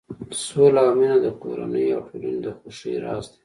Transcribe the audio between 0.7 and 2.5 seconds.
او مینه د کورنۍ او ټولنې د